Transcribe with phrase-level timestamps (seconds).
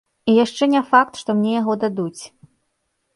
[0.31, 2.21] І яшчэ не факт, што мне яго дадуць.